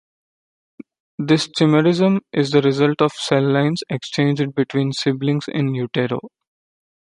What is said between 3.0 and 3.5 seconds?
of cell